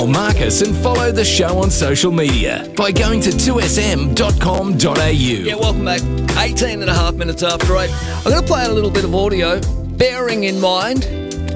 email 0.00 0.12
Marcus 0.12 0.62
and 0.62 0.74
follow 0.76 1.12
the 1.12 1.24
show 1.24 1.58
on 1.58 1.70
social 1.70 2.10
media 2.10 2.72
by 2.76 2.90
going 2.90 3.20
to 3.20 3.30
2sm.com.au. 3.30 5.10
Yeah, 5.10 5.54
welcome 5.54 5.84
back. 5.84 6.00
18 6.38 6.80
and 6.80 6.90
a 6.90 6.94
half 6.94 7.14
minutes 7.14 7.42
after 7.42 7.76
8. 7.76 7.90
I'm 7.90 8.24
going 8.24 8.40
to 8.40 8.46
play 8.46 8.64
a 8.64 8.70
little 8.70 8.90
bit 8.90 9.04
of 9.04 9.14
audio, 9.14 9.60
bearing 9.96 10.44
in 10.44 10.60
mind 10.60 11.02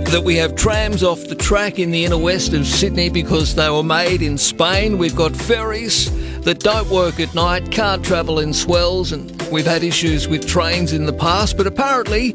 that 0.09 0.23
we 0.23 0.37
have 0.37 0.55
trams 0.55 1.03
off 1.03 1.27
the 1.27 1.35
track 1.35 1.79
in 1.79 1.91
the 1.91 2.05
inner 2.05 2.19
west 2.19 2.53
of 2.53 2.67
Sydney 2.67 3.09
because 3.09 3.55
they 3.55 3.71
were 3.71 3.83
made 3.83 4.21
in 4.23 4.37
Spain. 4.37 4.99
We've 4.99 5.17
got 5.17 5.35
ferries 5.35 6.11
that 6.41 6.61
don't 6.61 6.89
work 6.91 7.21
at 7.21 7.35
night, 7.35 7.71
can't 7.71 8.05
travel 8.05 8.41
in 8.41 8.53
swells, 8.53 9.13
and 9.13 9.34
we've 9.55 9.65
had 9.65 9.85
issues 9.85 10.27
with 10.27 10.45
trains 10.49 10.93
in 10.93 11.07
the 11.07 11.13
past. 11.13 11.57
But 11.57 11.69
apparently, 11.69 12.33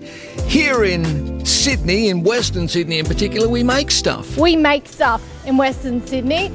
here 0.47 0.85
in 0.85 1.45
Sydney, 1.45 2.07
in 2.07 2.23
Western 2.23 2.69
Sydney 2.69 2.97
in 2.97 3.05
particular, 3.05 3.49
we 3.49 3.61
make 3.61 3.91
stuff. 3.91 4.37
We 4.37 4.55
make 4.55 4.87
stuff 4.87 5.21
in 5.45 5.57
Western 5.57 6.07
Sydney. 6.07 6.49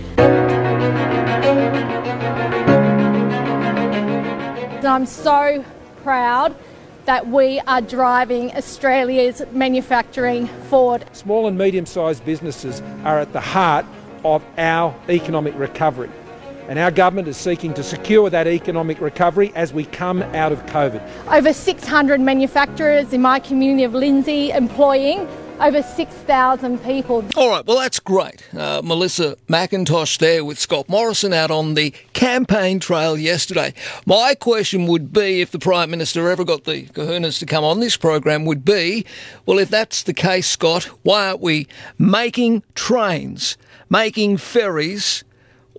And 4.79 4.87
I'm 4.87 5.05
so 5.05 5.63
proud 6.03 6.57
that 7.05 7.27
we 7.27 7.61
are 7.67 7.83
driving 7.83 8.51
Australia's 8.57 9.43
manufacturing 9.53 10.47
forward. 10.71 11.05
Small 11.13 11.47
and 11.47 11.59
medium 11.59 11.85
sized 11.85 12.25
businesses 12.25 12.81
are 13.05 13.19
at 13.19 13.35
the 13.35 13.41
heart 13.41 13.85
of 14.25 14.43
our 14.57 14.99
economic 15.11 15.55
recovery. 15.59 16.09
And 16.69 16.79
our 16.79 16.91
government 16.91 17.29
is 17.29 17.37
seeking 17.37 17.75
to 17.75 17.83
secure 17.83 18.31
that 18.31 18.47
economic 18.47 19.01
recovery 19.01 19.53
as 19.55 19.73
we 19.73 19.85
come 19.85 20.23
out 20.23 20.51
of 20.51 20.65
COVID. 20.67 21.03
Over 21.31 21.53
600 21.53 22.21
manufacturers 22.21 23.13
in 23.13 23.21
my 23.21 23.39
community 23.39 23.85
of 23.85 23.93
Lindsay 23.93 24.51
employing 24.51 25.29
over 25.61 25.83
6,000 25.83 26.79
people. 26.83 27.25
All 27.37 27.51
right, 27.51 27.65
well, 27.65 27.79
that's 27.79 28.01
great. 28.01 28.43
Uh, 28.57 28.83
Melissa 28.83 29.37
McIntosh 29.49 30.19
there 30.19 30.45
with 30.45 30.59
Scott 30.59 30.89
Morrison 30.89 31.33
out 31.33 31.51
on 31.51 31.75
the 31.75 31.93
campaign 32.13 32.81
trail 32.81 33.17
yesterday. 33.17 33.75
My 34.07 34.35
question 34.35 34.87
would 34.87 35.13
be 35.13 35.41
if 35.41 35.51
the 35.51 35.59
Prime 35.59 35.91
Minister 35.91 36.29
ever 36.29 36.45
got 36.45 36.65
the 36.65 36.87
kahunas 36.87 37.39
to 37.39 37.47
come 37.47 37.65
on 37.65 37.81
this 37.81 37.97
program, 37.97 38.45
would 38.45 38.65
be 38.65 39.05
well, 39.47 39.59
if 39.59 39.69
that's 39.69 40.03
the 40.03 40.15
case, 40.15 40.49
Scott, 40.49 40.85
why 41.03 41.29
aren't 41.29 41.41
we 41.41 41.69
making 41.99 42.63
trains, 42.75 43.57
making 43.89 44.39
ferries, 44.39 45.25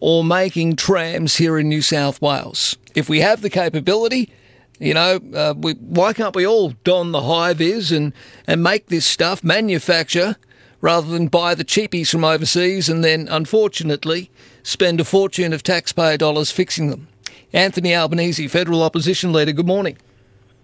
or 0.06 0.24
making 0.24 0.76
trams 0.76 1.38
here 1.38 1.58
in 1.58 1.68
New 1.68 1.82
South 1.82 2.22
Wales? 2.22 2.78
If 2.94 3.10
we 3.10 3.22
have 3.22 3.42
the 3.42 3.50
capability, 3.50 4.32
you 4.78 4.94
know, 4.94 5.20
uh, 5.34 5.56
we, 5.58 5.74
why 5.74 6.14
can't 6.14 6.36
we 6.36 6.46
all 6.46 6.76
don 6.84 7.12
the 7.12 7.24
high 7.24 7.54
vis 7.54 7.90
and, 7.90 8.14
and 8.46 8.62
make 8.62 8.86
this 8.86 9.04
stuff, 9.04 9.44
manufacture, 9.44 10.36
rather 10.80 11.08
than 11.08 11.26
buy 11.26 11.56
the 11.56 11.66
cheapies 11.66 12.12
from 12.12 12.24
overseas 12.24 12.88
and 12.88 13.04
then, 13.04 13.28
unfortunately, 13.32 14.30
spend 14.62 15.02
a 15.02 15.04
fortune 15.04 15.54
of 15.54 15.64
taxpayer 15.64 16.18
dollars 16.18 16.52
fixing 16.52 16.92
them? 16.92 17.08
Anthony 17.52 17.96
Albanese, 17.96 18.48
federal 18.48 18.84
opposition 18.84 19.34
leader, 19.34 19.54
good 19.54 19.66
morning. 19.66 19.98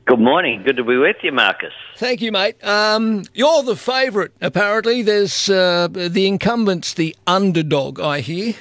Good 0.06 0.20
morning. 0.20 0.62
Good 0.62 0.78
to 0.78 0.84
be 0.84 0.98
with 0.98 1.16
you, 1.24 1.32
Marcus. 1.32 1.74
Thank 1.96 2.22
you, 2.22 2.32
mate. 2.32 2.64
Um, 2.64 3.24
you're 3.34 3.64
the 3.64 3.76
favourite, 3.76 4.34
apparently. 4.40 5.02
There's 5.02 5.50
uh, 5.50 5.88
the 5.92 6.28
incumbent's 6.28 6.94
the 6.94 7.16
underdog, 7.26 8.00
I 8.00 8.20
hear. 8.20 8.54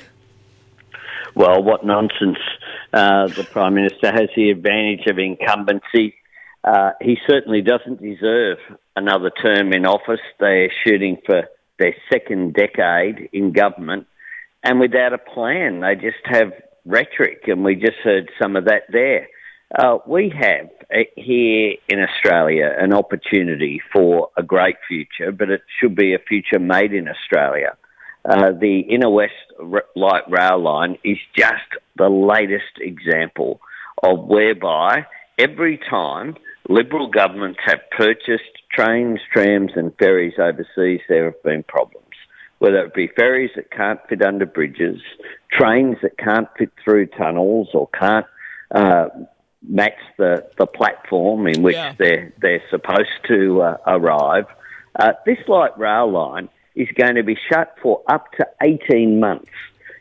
Well, 1.35 1.63
what 1.63 1.85
nonsense. 1.85 2.39
Uh, 2.93 3.29
the 3.29 3.47
Prime 3.51 3.75
Minister 3.75 4.11
has 4.13 4.29
the 4.37 4.51
advantage 4.51 5.07
of 5.07 5.19
incumbency. 5.19 6.15
Uh, 6.65 6.91
he 7.01 7.17
certainly 7.29 7.63
doesn't 7.63 8.03
deserve 8.03 8.59
another 8.97 9.31
term 9.31 9.73
in 9.73 9.87
office. 9.87 10.21
They're 10.39 10.71
shooting 10.85 11.19
for 11.25 11.45
their 11.79 11.95
second 12.13 12.55
decade 12.55 13.31
in 13.33 13.53
government 13.53 14.07
and 14.63 14.81
without 14.81 15.13
a 15.13 15.19
plan. 15.19 15.81
They 15.81 15.95
just 15.95 16.19
have 16.25 16.53
rhetoric, 16.85 17.45
and 17.47 17.65
we 17.65 17.77
just 17.77 17.99
heard 18.03 18.31
some 18.41 18.57
of 18.57 18.67
that 18.67 18.83
there. 18.91 19.29
Uh, 19.79 19.99
we 20.07 20.33
have 20.37 20.69
uh, 20.93 21.05
here 21.17 21.75
in 21.89 22.01
Australia 22.01 22.75
an 22.77 22.93
opportunity 22.93 23.81
for 23.93 24.31
a 24.37 24.43
great 24.43 24.77
future, 24.89 25.31
but 25.31 25.49
it 25.49 25.63
should 25.79 25.95
be 25.95 26.13
a 26.13 26.19
future 26.19 26.59
made 26.59 26.93
in 26.93 27.09
Australia. 27.09 27.77
Uh, 28.25 28.53
the 28.53 28.81
Inner 28.81 29.11
West 29.11 29.33
Light 29.97 30.23
Rail 30.29 30.63
Line 30.63 30.99
is 31.05 31.19
just 31.37 31.55
the 31.97 32.09
latest 32.09 32.79
example 32.79 33.61
of 34.03 34.27
whereby 34.27 35.07
every 35.39 35.79
time 35.89 36.37
Liberal 36.69 37.09
governments 37.09 37.59
have 37.65 37.81
purchased 37.97 38.45
trains, 38.73 39.19
trams, 39.33 39.73
and 39.75 39.93
ferries 39.99 40.35
overseas, 40.39 41.01
there 41.09 41.25
have 41.25 41.43
been 41.43 41.65
problems. 41.65 42.07
Whether 42.59 42.85
it 42.85 42.95
be 42.95 43.09
ferries 43.09 43.51
that 43.57 43.71
can't 43.71 43.99
fit 44.09 44.23
under 44.23 44.47
bridges, 44.47 45.01
trains 45.51 45.97
that 46.03 46.19
can't 46.19 46.49
fit 46.59 46.71
through 46.85 47.07
tunnels 47.07 47.69
or 47.73 47.89
can't 47.89 48.27
uh, 48.73 49.09
match 49.67 49.99
the, 50.19 50.47
the 50.59 50.67
platform 50.67 51.47
in 51.47 51.63
which 51.63 51.75
yeah. 51.75 51.95
they're, 51.99 52.33
they're 52.41 52.63
supposed 52.71 53.09
to 53.29 53.63
uh, 53.63 53.77
arrive. 53.87 54.45
Uh, 54.99 55.13
this 55.25 55.39
light 55.49 55.77
rail 55.79 56.13
line 56.13 56.49
is 56.75 56.89
going 56.95 57.17
to 57.17 57.23
be 57.23 57.37
shut 57.51 57.77
for 57.83 58.03
up 58.09 58.33
to 58.33 58.47
18 58.63 59.21
months. 59.21 59.51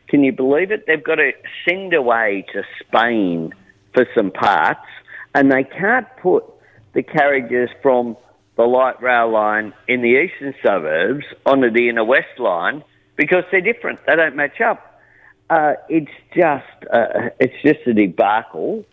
Can 0.07 0.23
you 0.23 0.31
believe 0.31 0.71
it? 0.71 0.85
They've 0.87 1.03
got 1.03 1.15
to 1.15 1.31
send 1.67 1.93
away 1.93 2.45
to 2.53 2.63
Spain 2.79 3.53
for 3.93 4.07
some 4.15 4.31
parts, 4.31 4.87
and 5.35 5.51
they 5.51 5.63
can't 5.63 6.07
put 6.21 6.43
the 6.93 7.03
carriages 7.03 7.69
from 7.81 8.17
the 8.55 8.63
light 8.63 9.01
rail 9.01 9.31
line 9.31 9.73
in 9.87 10.01
the 10.01 10.19
eastern 10.19 10.53
suburbs 10.65 11.25
onto 11.45 11.71
the 11.71 11.89
inner 11.89 12.03
west 12.03 12.39
line 12.39 12.83
because 13.15 13.43
they're 13.51 13.61
different. 13.61 13.99
They 14.05 14.15
don't 14.15 14.35
match 14.35 14.59
up. 14.61 15.01
Uh, 15.49 15.73
it's 15.87 16.11
just 16.35 16.91
uh, 16.91 17.29
it's 17.39 17.55
just 17.63 17.87
a 17.87 17.93
debacle. 17.93 18.85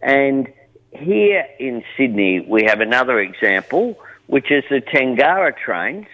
And 0.00 0.48
here 0.90 1.46
in 1.58 1.84
Sydney, 1.96 2.44
we 2.48 2.64
have 2.66 2.80
another 2.80 3.18
example, 3.20 3.98
which 4.26 4.50
is 4.50 4.64
the 4.68 4.80
Tangara 4.80 5.52
trains 5.56 6.06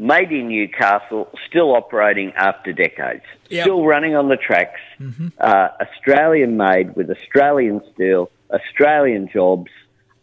made 0.00 0.32
in 0.32 0.48
Newcastle, 0.48 1.28
still 1.46 1.76
operating 1.76 2.32
after 2.34 2.72
decades, 2.72 3.22
yep. 3.50 3.64
still 3.64 3.84
running 3.84 4.16
on 4.16 4.28
the 4.28 4.36
tracks, 4.36 4.80
mm-hmm. 4.98 5.28
uh, 5.38 5.68
Australian 5.78 6.56
made 6.56 6.96
with 6.96 7.10
Australian 7.10 7.82
steel, 7.92 8.30
Australian 8.50 9.28
jobs, 9.28 9.70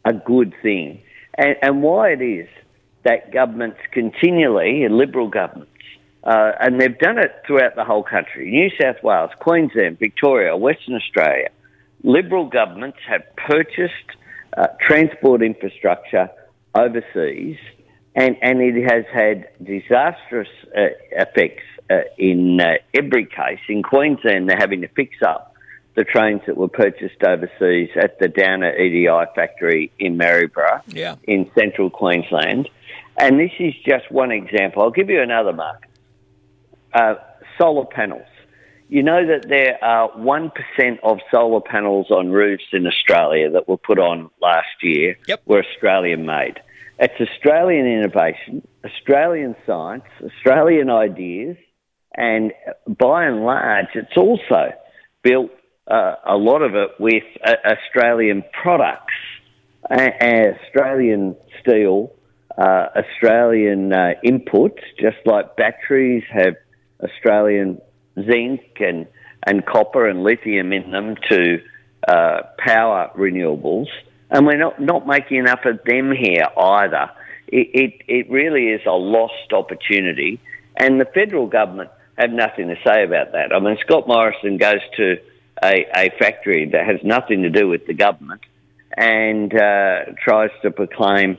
a 0.04 0.14
good 0.14 0.56
thing. 0.64 1.00
And, 1.38 1.56
and 1.62 1.84
why 1.84 2.10
it 2.10 2.22
is 2.24 2.50
that 3.04 3.32
governments 3.32 3.78
continually, 3.92 4.88
Liberal 4.90 5.30
governments, 5.30 5.72
uh, 6.24 6.54
and 6.60 6.82
they've 6.82 6.98
done 6.98 7.20
it 7.20 7.44
throughout 7.46 7.76
the 7.76 7.86
whole 7.86 8.04
country, 8.04 8.50
New 8.50 8.72
South 8.82 9.02
Wales, 9.04 9.30
Queensland, 9.40 10.00
Victoria, 10.00 10.58
Western 10.58 10.96
Australia, 10.96 11.50
Liberal 12.04 12.48
governments 12.48 12.98
have 13.08 13.22
purchased 13.36 13.94
uh, 14.58 14.68
transport 14.82 15.44
infrastructure 15.44 16.30
overseas 16.74 17.58
and 18.18 18.36
and 18.42 18.62
it 18.62 18.84
has 18.92 19.06
had 19.14 19.48
disastrous 19.64 20.50
uh, 20.76 20.88
effects 21.12 21.64
uh, 21.90 22.00
in 22.18 22.60
uh, 22.60 22.74
every 22.94 23.26
case. 23.26 23.60
In 23.70 23.84
Queensland, 23.84 24.50
they're 24.50 24.58
having 24.58 24.82
to 24.82 24.90
fix 24.90 25.18
up 25.26 25.54
the 25.96 26.04
trains 26.04 26.42
that 26.48 26.58
were 26.58 26.68
purchased 26.68 27.24
overseas 27.24 27.90
at 27.96 28.20
the 28.20 28.28
Downer 28.28 28.76
EDI 28.76 29.32
factory 29.36 29.92
in 30.00 30.18
Maryborough, 30.18 30.82
yeah. 30.88 31.16
in 31.24 31.50
central 31.58 31.90
Queensland. 31.90 32.70
And 33.18 33.40
this 33.40 33.52
is 33.60 33.74
just 33.86 34.12
one 34.12 34.32
example. 34.32 34.84
I'll 34.84 34.92
give 34.92 35.10
you 35.10 35.22
another, 35.22 35.54
Mark. 35.54 35.88
Uh, 36.94 37.16
solar 37.60 37.86
panels. 37.86 38.28
You 38.90 39.04
know 39.04 39.26
that 39.26 39.50
there 39.50 39.84
are 39.84 40.10
1% 40.12 40.52
of 41.04 41.20
solar 41.32 41.62
panels 41.62 42.10
on 42.10 42.30
roofs 42.30 42.64
in 42.72 42.86
Australia 42.88 43.50
that 43.52 43.68
were 43.68 43.78
put 43.78 44.00
on 44.00 44.30
last 44.42 44.68
year 44.82 45.18
yep. 45.28 45.42
were 45.46 45.64
Australian 45.64 46.26
made. 46.26 46.62
It's 47.00 47.14
Australian 47.22 47.86
innovation, 47.86 48.68
Australian 48.84 49.56
science, 49.68 50.06
Australian 50.24 50.90
ideas, 50.90 51.56
and 52.16 52.52
by 52.88 53.26
and 53.26 53.44
large, 53.44 53.90
it's 53.94 54.18
also 54.18 54.74
built 55.22 55.52
uh, 55.88 56.16
a 56.26 56.36
lot 56.36 56.64
of 56.64 56.74
it 56.74 56.90
with 57.00 57.24
uh, 57.46 57.54
Australian 57.66 58.44
products, 58.64 59.14
uh, 59.92 60.10
Australian 60.24 61.36
steel, 61.62 62.14
uh, 62.58 62.88
Australian 62.96 63.92
inputs, 64.26 64.82
just 65.00 65.18
like 65.26 65.56
batteries 65.56 66.24
have 66.32 66.56
Australian 67.04 67.80
zinc 68.16 68.62
and, 68.80 69.06
and 69.46 69.64
copper 69.68 70.10
and 70.10 70.24
lithium 70.24 70.74
in 70.74 70.90
them 70.90 71.16
to 71.30 71.60
uh, 72.08 72.42
power 72.58 73.12
renewables 73.16 73.88
and 74.30 74.46
we're 74.46 74.58
not, 74.58 74.80
not 74.80 75.08
making 75.08 75.38
enough 75.38 75.66
of 75.66 75.80
them 75.86 76.12
here 76.12 76.48
either. 76.58 77.10
It, 77.48 77.70
it, 77.74 78.02
it 78.08 78.30
really 78.30 78.68
is 78.68 78.82
a 78.86 78.92
lost 78.92 79.54
opportunity, 79.54 80.40
and 80.76 81.00
the 81.00 81.06
federal 81.06 81.48
government 81.48 81.90
have 82.18 82.32
nothing 82.32 82.68
to 82.68 82.76
say 82.86 83.04
about 83.04 83.32
that. 83.34 83.54
I 83.54 83.60
mean, 83.60 83.78
Scott 83.82 84.08
Morrison 84.08 84.58
goes 84.58 84.82
to 84.98 85.18
a, 85.64 85.86
a 85.96 86.10
factory 86.20 86.70
that 86.72 86.86
has 86.86 87.00
nothing 87.04 87.44
to 87.44 87.50
do 87.50 87.68
with 87.68 87.86
the 87.88 87.94
government 87.94 88.42
and 88.96 89.54
uh, 89.54 90.06
tries 90.24 90.50
to 90.64 90.72
proclaim 90.72 91.38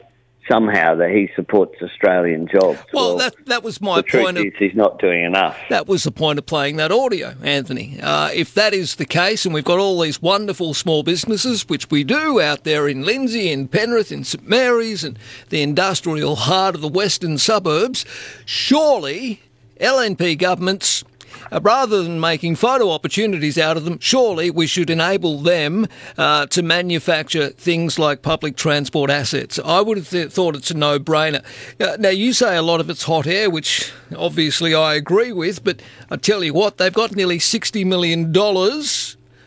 somehow 0.51 0.95
that 0.97 1.11
he 1.11 1.31
supports 1.37 1.75
Australian 1.83 2.49
jobs. 2.49 2.79
Well, 2.93 3.17
that 3.19 3.35
that 3.47 3.63
was 3.63 3.81
my 3.81 3.97
the 3.97 4.03
truth 4.03 4.25
point. 4.25 4.39
Of, 4.39 4.45
is 4.47 4.53
he's 4.59 4.75
not 4.75 4.99
doing 4.99 5.25
enough. 5.25 5.57
that 5.71 5.87
was 5.87 6.05
the 6.05 6.11
point 6.11 6.39
of 6.39 6.47
playing 6.47 6.77
that 6.77 6.91
audio, 6.91 7.35
Anthony. 7.43 8.01
Uh, 8.01 8.31
if 8.33 8.55
that 8.55 8.75
is 8.75 8.97
the 8.97 9.05
case, 9.05 9.45
and 9.45 9.55
we've 9.55 9.65
got 9.65 9.79
all 9.79 10.01
these 10.01 10.21
wonderful 10.21 10.75
small 10.75 11.03
businesses, 11.03 11.69
which 11.69 11.91
we 11.91 12.05
do 12.05 12.41
out 12.41 12.65
there 12.65 12.89
in 12.89 13.03
Lindsay, 13.05 13.51
in 13.51 13.69
Penrith, 13.69 14.13
in 14.13 14.25
St 14.25 14.47
Mary's, 14.49 15.05
and 15.05 15.19
the 15.51 15.63
industrial 15.63 16.37
heart 16.37 16.75
of 16.75 16.81
the 16.81 16.89
western 16.89 17.39
suburbs, 17.39 18.05
surely 18.45 19.41
LNP 19.81 20.39
governments 20.39 21.05
uh, 21.51 21.61
rather 21.63 22.03
than 22.03 22.21
making 22.21 22.57
photo 22.57 22.91
opportunities 22.91 23.59
out 23.59 23.77
of 23.77 23.85
them, 23.85 23.99
surely 24.01 24.51
we 24.51 24.67
should 24.67 24.91
enable 24.91 25.39
them 25.41 25.87
uh, 26.17 26.47
to 26.47 26.63
manufacture 26.63 27.49
things 27.49 27.99
like 27.99 28.23
public 28.23 28.57
transport 28.57 29.11
assets. 29.11 29.59
I 29.65 29.81
would 29.81 29.99
have 29.99 30.11
th- 30.11 30.31
thought 30.31 30.57
it's 30.57 30.71
a 30.71 30.75
no 30.77 30.99
brainer. 30.99 31.43
Uh, 31.81 31.97
now, 31.99 32.11
you 32.11 32.33
say 32.33 32.57
a 32.57 32.63
lot 32.63 32.81
of 32.81 32.91
it's 32.91 33.05
hot 33.05 33.27
air, 33.27 33.51
which 33.51 33.93
obviously 34.17 34.75
I 34.75 34.95
agree 34.95 35.33
with, 35.33 35.65
but 35.65 35.81
I 36.11 36.17
tell 36.17 36.43
you 36.45 36.55
what, 36.55 36.79
they've 36.79 36.93
got 36.93 37.15
nearly 37.15 37.39
$60 37.39 37.85
million 37.87 38.33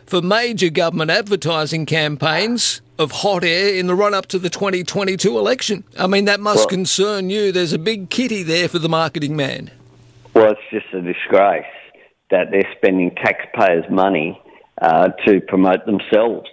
for 0.06 0.20
major 0.20 0.68
government 0.68 1.10
advertising 1.10 1.86
campaigns 1.86 2.82
of 2.98 3.10
hot 3.10 3.42
air 3.44 3.74
in 3.74 3.86
the 3.86 3.94
run 3.94 4.14
up 4.14 4.26
to 4.26 4.38
the 4.38 4.50
2022 4.50 5.38
election. 5.38 5.84
I 5.98 6.06
mean, 6.06 6.26
that 6.26 6.40
must 6.40 6.58
Well- 6.58 6.66
concern 6.66 7.30
you. 7.30 7.52
There's 7.52 7.72
a 7.72 7.78
big 7.78 8.10
kitty 8.10 8.42
there 8.42 8.68
for 8.68 8.78
the 8.78 8.88
marketing 8.88 9.36
man. 9.36 9.70
Well, 10.34 10.52
it's 10.52 10.60
just 10.70 10.92
a 10.94 11.00
disgrace 11.00 11.64
that 12.32 12.50
they're 12.50 12.74
spending 12.76 13.14
taxpayers' 13.14 13.84
money 13.90 14.40
uh, 14.80 15.10
to 15.26 15.40
promote 15.40 15.86
themselves. 15.86 16.48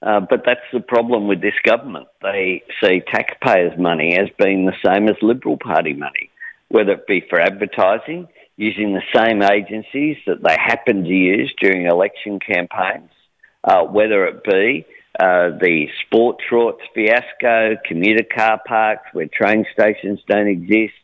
Uh, 0.00 0.20
but 0.20 0.42
that's 0.46 0.68
the 0.72 0.80
problem 0.80 1.28
with 1.28 1.40
this 1.40 1.54
government. 1.64 2.06
They 2.22 2.62
see 2.82 3.02
taxpayers' 3.12 3.78
money 3.78 4.16
as 4.18 4.28
being 4.38 4.64
the 4.64 4.76
same 4.84 5.08
as 5.08 5.16
Liberal 5.22 5.58
Party 5.58 5.94
money, 5.94 6.30
whether 6.68 6.92
it 6.92 7.06
be 7.06 7.24
for 7.28 7.40
advertising, 7.40 8.28
using 8.56 8.92
the 8.92 9.02
same 9.14 9.42
agencies 9.42 10.16
that 10.26 10.42
they 10.42 10.56
happen 10.58 11.04
to 11.04 11.10
use 11.10 11.52
during 11.60 11.86
election 11.86 12.38
campaigns, 12.38 13.10
uh, 13.64 13.82
whether 13.82 14.26
it 14.26 14.44
be 14.44 14.86
uh, 15.18 15.50
the 15.58 15.86
sports 16.04 16.44
rorts 16.52 16.84
fiasco, 16.94 17.76
commuter 17.86 18.24
car 18.24 18.60
parks 18.66 19.08
where 19.14 19.26
train 19.26 19.64
stations 19.72 20.20
don't 20.28 20.48
exist, 20.48 20.94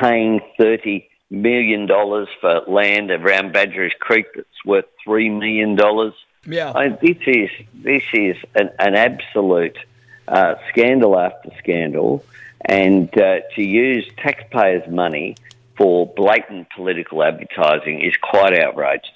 paying 0.00 0.40
thirty 0.58 1.09
million 1.30 1.86
dollars 1.86 2.28
for 2.40 2.62
land 2.66 3.10
around 3.10 3.54
Badgerys 3.54 3.96
Creek 3.98 4.26
that's 4.34 4.48
worth 4.64 4.86
three 5.04 5.28
million 5.28 5.76
dollars. 5.76 6.14
Yeah. 6.46 6.72
I, 6.74 6.88
this 6.88 7.18
is 7.26 7.50
this 7.74 8.02
is 8.12 8.36
an, 8.54 8.70
an 8.78 8.94
absolute 8.94 9.78
uh, 10.26 10.54
scandal 10.70 11.18
after 11.18 11.50
scandal, 11.58 12.24
and 12.64 13.08
uh, 13.18 13.40
to 13.54 13.62
use 13.62 14.08
taxpayers' 14.16 14.88
money 14.90 15.36
for 15.80 16.06
blatant 16.14 16.68
political 16.76 17.22
advertising 17.22 18.02
is 18.02 18.14
quite 18.20 18.52
outrageous. 18.52 19.10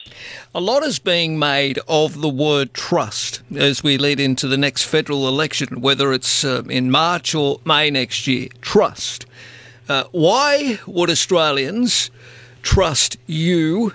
A 0.55 0.61
lot 0.61 0.83
is 0.83 0.99
being 0.99 1.39
made 1.39 1.79
of 1.87 2.23
the 2.23 2.29
word 2.29 2.73
trust 2.73 3.43
as 3.55 3.85
we 3.85 3.99
lead 3.99 4.19
into 4.19 4.49
the 4.49 4.57
next 4.57 4.85
federal 4.85 5.29
election, 5.29 5.83
whether 5.83 6.11
it's 6.15 6.43
uh, 6.43 6.63
in 6.71 6.91
March 6.91 7.35
or 7.35 7.61
May 7.67 7.91
next 7.91 8.27
year. 8.27 8.49
Trust. 8.63 9.27
Uh, 9.89 10.05
why 10.13 10.79
would 10.87 11.11
Australians 11.11 12.11
trust 12.63 13.17
you 13.27 13.93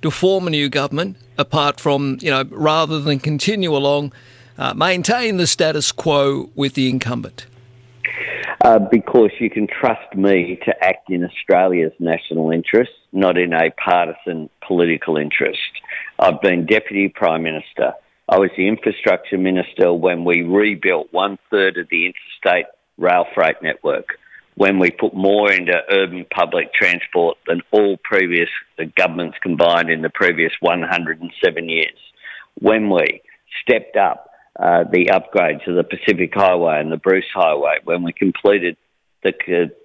to 0.00 0.10
form 0.10 0.46
a 0.46 0.50
new 0.50 0.68
government 0.68 1.16
apart 1.36 1.80
from, 1.80 2.18
you 2.20 2.30
know, 2.30 2.44
rather 2.50 3.00
than 3.00 3.18
continue 3.18 3.74
along, 3.74 4.12
uh, 4.58 4.74
maintain 4.74 5.38
the 5.38 5.46
status 5.46 5.90
quo 5.90 6.50
with 6.54 6.74
the 6.74 6.88
incumbent? 6.88 7.46
Uh, 8.64 8.78
because 8.78 9.30
you 9.40 9.50
can 9.50 9.66
trust 9.66 10.14
me 10.14 10.56
to 10.64 10.72
act 10.84 11.10
in 11.10 11.24
Australia's 11.24 11.92
national 11.98 12.52
interest, 12.52 12.92
not 13.12 13.36
in 13.36 13.52
a 13.52 13.70
partisan 13.72 14.48
political 14.64 15.16
interest. 15.16 15.58
I've 16.20 16.40
been 16.40 16.66
Deputy 16.66 17.08
Prime 17.08 17.42
Minister. 17.42 17.94
I 18.28 18.38
was 18.38 18.50
the 18.56 18.68
Infrastructure 18.68 19.36
Minister 19.36 19.92
when 19.92 20.24
we 20.24 20.42
rebuilt 20.42 21.08
one 21.10 21.38
third 21.50 21.76
of 21.76 21.88
the 21.88 22.06
interstate 22.06 22.66
rail 22.98 23.26
freight 23.34 23.56
network, 23.62 24.18
when 24.54 24.78
we 24.78 24.90
put 24.90 25.14
more 25.14 25.50
into 25.50 25.72
urban 25.90 26.26
public 26.30 26.72
transport 26.74 27.38
than 27.46 27.62
all 27.70 27.96
previous 28.04 28.48
governments 28.96 29.38
combined 29.42 29.90
in 29.90 30.02
the 30.02 30.10
previous 30.10 30.52
107 30.60 31.68
years, 31.68 31.98
when 32.60 32.90
we 32.90 33.22
stepped 33.62 33.96
up 33.96 34.28
uh, 34.58 34.84
the 34.84 35.06
upgrades 35.06 35.66
of 35.66 35.74
the 35.74 35.84
Pacific 35.84 36.32
Highway 36.34 36.80
and 36.80 36.92
the 36.92 36.98
Bruce 36.98 37.24
Highway, 37.32 37.78
when 37.84 38.02
we 38.02 38.12
completed 38.12 38.76
the, 39.22 39.32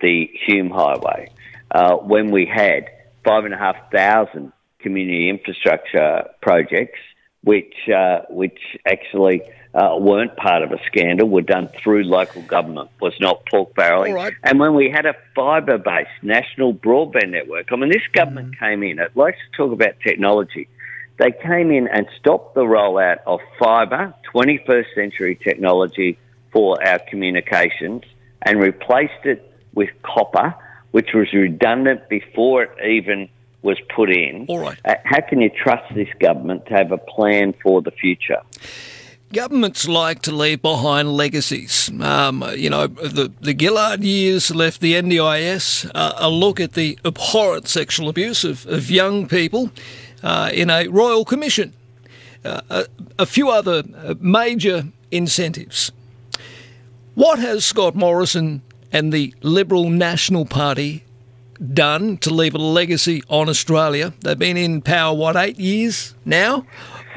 the 0.02 0.30
Hume 0.46 0.70
Highway, 0.70 1.32
uh, 1.72 1.96
when 1.96 2.32
we 2.32 2.46
had 2.46 2.90
five 3.24 3.46
and 3.46 3.54
a 3.54 3.58
half 3.58 3.92
thousand 3.92 4.52
community 4.80 5.30
infrastructure 5.30 6.30
projects, 6.42 7.00
which 7.48 7.90
uh, 7.90 8.24
which 8.30 8.60
actually 8.86 9.42
uh, 9.74 9.96
weren't 9.98 10.36
part 10.36 10.64
of 10.64 10.74
a 10.74 10.80
scandal, 10.86 11.30
were 11.30 11.42
done 11.42 11.70
through 11.82 12.04
local 12.04 12.42
government, 12.42 12.90
was 13.00 13.14
not 13.22 13.46
pork 13.46 13.74
barreling. 13.74 14.14
Right. 14.14 14.34
And 14.44 14.60
when 14.60 14.74
we 14.74 14.90
had 14.90 15.06
a 15.06 15.16
fibre-based 15.34 16.24
national 16.24 16.74
broadband 16.74 17.30
network, 17.30 17.68
I 17.72 17.78
mean, 17.78 17.90
this 17.90 18.08
government 18.12 18.60
came 18.60 18.84
in. 18.84 19.00
It 19.00 19.16
likes 19.16 19.38
to 19.52 19.58
talk 19.58 19.72
about 19.72 19.94
technology. 20.06 20.68
They 21.20 21.32
came 21.32 21.72
in 21.72 21.88
and 21.88 22.06
stopped 22.20 22.54
the 22.54 22.64
rollout 22.64 23.20
of 23.26 23.40
fibre, 23.58 24.14
21st 24.34 24.94
century 24.94 25.40
technology 25.42 26.20
for 26.52 26.86
our 26.86 27.00
communications, 27.00 28.04
and 28.42 28.60
replaced 28.60 29.24
it 29.24 29.50
with 29.74 29.90
copper, 30.04 30.54
which 30.92 31.14
was 31.14 31.32
redundant 31.34 32.10
before 32.10 32.64
it 32.64 32.72
even 32.86 33.30
was 33.62 33.78
put 33.96 34.10
in. 34.10 34.46
All 34.48 34.60
right. 34.60 34.78
Uh, 34.86 34.96
How 35.04 35.22
can 35.22 35.42
you 35.42 35.50
trust 35.50 35.94
this 35.94 36.10
government 36.20 36.66
to 36.68 36.74
have 36.74 36.92
a 36.92 36.98
plan 36.98 37.54
for 37.62 37.82
the 37.82 37.92
future? 37.92 38.42
Governments 39.34 39.88
like 39.90 40.22
to 40.22 40.32
leave 40.32 40.62
behind 40.62 41.12
legacies. 41.12 41.92
Um, 42.02 42.46
you 42.56 42.70
know, 42.70 42.88
the, 42.88 43.32
the 43.42 43.54
Gillard 43.58 44.02
years 44.02 44.56
left 44.56 44.80
the 44.80 44.94
NDIS 44.94 45.92
uh, 45.94 46.14
a 46.16 46.30
look 46.30 46.62
at 46.62 46.74
the 46.74 46.98
abhorrent 47.04 47.68
sexual 47.68 48.08
abuse 48.08 48.46
of, 48.46 48.66
of 48.68 48.90
young 48.90 49.28
people 49.28 49.72
uh, 50.24 50.50
in 50.54 50.70
a 50.70 50.88
royal 50.88 51.26
commission. 51.26 51.74
Uh, 52.46 52.62
a, 52.70 52.86
a 53.20 53.26
few 53.26 53.50
other 53.50 53.84
uh, 53.98 54.14
major 54.22 54.88
incentives. 55.12 55.92
What 57.16 57.40
has 57.40 57.66
Scott 57.66 57.96
Morrison 57.96 58.62
and 58.94 59.12
the 59.12 59.34
Liberal 59.42 59.90
National 59.90 60.46
Party 60.46 61.04
done 61.74 62.18
to 62.18 62.30
leave 62.30 62.56
a 62.56 62.60
legacy 62.60 63.24
on 63.30 63.50
Australia? 63.50 64.14
They've 64.22 64.38
been 64.38 64.58
in 64.58 64.82
power, 64.82 65.16
what, 65.16 65.36
eight 65.36 65.60
years 65.60 66.16
now? 66.26 66.66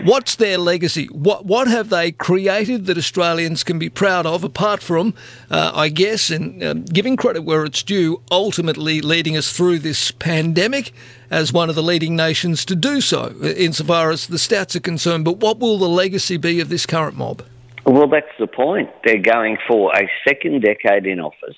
What's 0.04 0.36
their 0.36 0.56
legacy? 0.56 1.06
What 1.06 1.44
what 1.44 1.68
have 1.68 1.90
they 1.90 2.12
created 2.12 2.86
that 2.86 2.96
Australians 2.96 3.62
can 3.62 3.78
be 3.78 3.90
proud 3.90 4.24
of? 4.24 4.44
Apart 4.44 4.82
from, 4.82 5.12
uh, 5.50 5.72
I 5.74 5.90
guess, 5.90 6.30
and 6.30 6.62
um, 6.64 6.84
giving 6.86 7.18
credit 7.18 7.42
where 7.42 7.66
it's 7.66 7.82
due, 7.82 8.22
ultimately 8.30 9.02
leading 9.02 9.36
us 9.36 9.52
through 9.52 9.80
this 9.80 10.10
pandemic 10.10 10.92
as 11.30 11.52
one 11.52 11.68
of 11.68 11.74
the 11.74 11.82
leading 11.82 12.16
nations 12.16 12.64
to 12.66 12.74
do 12.74 13.02
so, 13.02 13.34
insofar 13.42 14.10
as 14.10 14.26
the 14.26 14.38
stats 14.38 14.74
are 14.74 14.80
concerned. 14.80 15.24
But 15.24 15.36
what 15.38 15.58
will 15.58 15.78
the 15.78 15.88
legacy 15.88 16.38
be 16.38 16.60
of 16.60 16.70
this 16.70 16.86
current 16.86 17.16
mob? 17.16 17.42
Well, 17.84 18.08
that's 18.08 18.32
the 18.38 18.46
point. 18.46 18.88
They're 19.04 19.20
going 19.20 19.58
for 19.68 19.92
a 19.94 20.08
second 20.26 20.62
decade 20.62 21.06
in 21.06 21.20
office. 21.20 21.56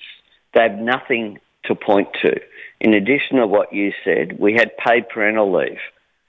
They 0.55 0.63
have 0.63 0.79
nothing 0.79 1.39
to 1.65 1.75
point 1.75 2.09
to. 2.23 2.41
In 2.83 2.95
addition 2.95 3.37
to 3.37 3.47
what 3.47 3.73
you 3.73 3.93
said, 4.05 4.41
we 4.41 4.55
had 4.55 4.77
paid 4.77 5.09
parental 5.09 5.53
leave. 5.53 5.79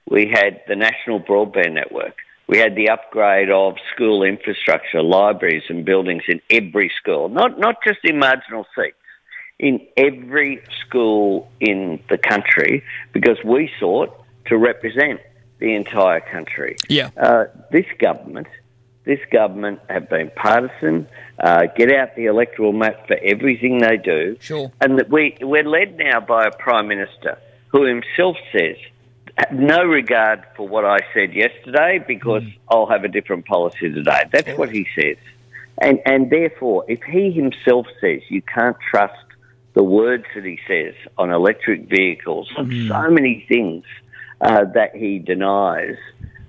We 0.08 0.30
had 0.32 0.60
the 0.68 0.76
national 0.76 1.18
broadband 1.18 1.72
network. 1.72 2.16
We 2.46 2.58
had 2.58 2.76
the 2.76 2.90
upgrade 2.90 3.50
of 3.50 3.74
school 3.92 4.22
infrastructure, 4.22 5.02
libraries 5.02 5.64
and 5.68 5.84
buildings 5.84 6.22
in 6.28 6.40
every 6.50 6.92
school, 6.96 7.28
not, 7.28 7.58
not 7.58 7.78
just 7.84 7.98
in 8.04 8.20
marginal 8.20 8.66
seats, 8.76 8.94
in 9.58 9.80
every 9.96 10.62
school 10.86 11.50
in 11.58 11.98
the 12.08 12.18
country, 12.18 12.84
because 13.12 13.38
we 13.44 13.68
sought 13.80 14.16
to 14.46 14.56
represent 14.56 15.20
the 15.58 15.74
entire 15.74 16.20
country. 16.20 16.76
Yeah. 16.88 17.10
Uh, 17.16 17.46
this 17.72 17.86
government, 17.98 18.46
this 19.04 19.20
government 19.30 19.80
have 19.88 20.08
been 20.08 20.30
partisan, 20.34 21.06
uh, 21.38 21.66
get 21.76 21.92
out 21.92 22.16
the 22.16 22.26
electoral 22.26 22.72
map 22.72 23.06
for 23.06 23.16
everything 23.22 23.78
they 23.78 23.96
do. 23.96 24.36
Sure. 24.40 24.72
And 24.80 24.98
that 24.98 25.10
we, 25.10 25.36
we're 25.40 25.68
led 25.68 25.98
now 25.98 26.20
by 26.20 26.46
a 26.46 26.50
Prime 26.50 26.88
Minister 26.88 27.38
who 27.68 27.84
himself 27.84 28.36
says, 28.52 28.76
no 29.52 29.82
regard 29.84 30.44
for 30.56 30.66
what 30.68 30.84
I 30.84 30.98
said 31.12 31.34
yesterday 31.34 32.02
because 32.06 32.44
I'll 32.68 32.86
have 32.86 33.04
a 33.04 33.08
different 33.08 33.46
policy 33.46 33.92
today. 33.92 34.24
That's 34.30 34.56
what 34.56 34.70
he 34.70 34.86
says. 34.94 35.16
And, 35.82 36.00
and 36.06 36.30
therefore, 36.30 36.84
if 36.88 37.02
he 37.02 37.32
himself 37.32 37.86
says 38.00 38.22
you 38.28 38.42
can't 38.42 38.76
trust 38.90 39.14
the 39.74 39.82
words 39.82 40.24
that 40.34 40.44
he 40.44 40.60
says 40.68 40.94
on 41.18 41.32
electric 41.32 41.88
vehicles, 41.88 42.48
on 42.56 42.70
so 42.86 43.10
many 43.10 43.44
things 43.48 43.84
uh, 44.40 44.64
that 44.74 44.94
he 44.94 45.18
denies, 45.18 45.96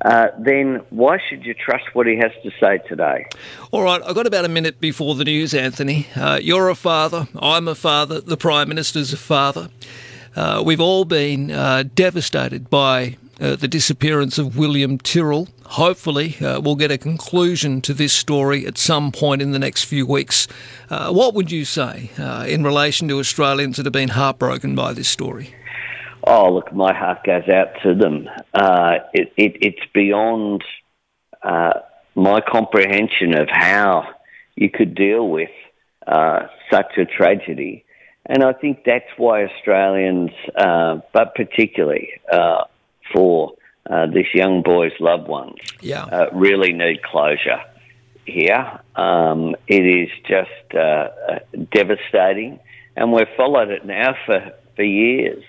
uh, 0.06 0.28
then 0.38 0.82
why 0.92 1.18
should 1.28 1.44
you 1.44 1.56
trust 1.56 1.84
what 1.94 2.06
he 2.06 2.16
has 2.18 2.32
to 2.44 2.52
say 2.60 2.78
today? 2.88 3.26
All 3.72 3.82
right, 3.82 4.00
I've 4.06 4.14
got 4.14 4.28
about 4.28 4.46
a 4.46 4.50
minute 4.50 4.80
before 4.80 5.16
the 5.16 5.24
news, 5.24 5.56
Anthony. 5.56 6.08
Uh, 6.16 6.40
you're 6.40 6.70
a 6.70 6.76
father, 6.76 7.28
I'm 7.40 7.68
a 7.68 7.74
father, 7.74 8.22
the 8.22 8.38
Prime 8.38 8.70
Minister's 8.70 9.14
a 9.14 9.18
father. 9.18 9.70
Uh, 10.36 10.62
we've 10.64 10.80
all 10.80 11.06
been 11.06 11.50
uh, 11.50 11.86
devastated 11.96 12.70
by 12.70 13.18
uh, 13.42 13.56
the 13.56 13.68
disappearance 13.68 14.38
of 14.38 14.56
William 14.56 15.00
Tyrrell. 15.00 15.48
Hopefully, 15.64 16.38
we'll 16.40 16.76
get 16.76 16.92
a 16.92 17.00
conclusion 17.00 17.82
to 17.82 17.94
this 17.94 18.14
story 18.14 18.68
at 18.68 18.78
some 18.78 19.12
point 19.12 19.42
in 19.42 19.54
the 19.54 19.60
next 19.60 19.86
few 19.86 20.06
weeks. 20.06 20.48
What 20.90 21.34
would 21.34 21.52
you 21.52 21.66
say 21.66 22.12
in 22.48 22.64
relation 22.64 23.08
to 23.08 23.18
Australians 23.18 23.78
that 23.78 23.88
have 23.88 23.94
been 23.94 24.10
heartbroken 24.10 24.76
by 24.76 24.94
this 24.94 25.10
story? 25.10 25.56
Oh, 26.26 26.54
look, 26.54 26.74
my 26.74 26.94
heart 26.94 27.24
goes 27.24 27.48
out 27.50 27.68
to 27.84 27.94
them. 27.94 28.28
Uh, 28.54 28.96
it, 29.14 29.32
it, 29.38 29.58
it's 29.62 29.92
beyond 29.94 30.64
uh, 31.44 31.74
my 32.16 32.42
comprehension 32.42 33.38
of 33.38 33.48
how 33.52 34.08
you 34.56 34.70
could 34.70 34.96
deal 34.96 35.28
with 35.28 35.50
such 36.72 36.98
a 36.98 37.06
tragedy. 37.06 37.86
And 38.26 38.44
I 38.44 38.54
think 38.54 38.84
that's 38.86 39.10
why 39.18 39.46
Australians, 39.46 40.32
but 40.56 41.36
particularly 41.36 42.10
for 43.14 43.54
uh, 43.90 44.08
this 44.08 44.26
young 44.34 44.64
boy's 44.64 44.94
loved 45.00 45.28
ones 45.28 45.60
yeah. 45.82 46.06
uh, 46.06 46.30
really 46.34 46.74
need 46.74 47.04
closure 47.04 47.62
here. 48.26 48.80
Um, 48.96 49.56
it 49.68 49.86
is 49.86 50.10
just 50.28 50.74
uh, 50.74 50.78
uh 50.80 51.40
devastating, 51.72 52.60
and 52.96 53.14
we've 53.14 53.28
followed 53.38 53.70
it 53.70 53.86
now 53.86 54.16
for, 54.26 54.54
for 54.76 54.84
years. 54.84 55.44